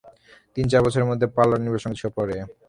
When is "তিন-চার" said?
0.55-0.81